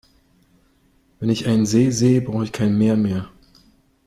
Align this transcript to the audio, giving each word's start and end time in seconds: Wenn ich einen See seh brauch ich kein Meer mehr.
Wenn 1.19 1.29
ich 1.29 1.45
einen 1.45 1.67
See 1.67 1.91
seh 1.91 2.21
brauch 2.21 2.41
ich 2.41 2.51
kein 2.51 2.75
Meer 2.75 2.97
mehr. 2.97 3.29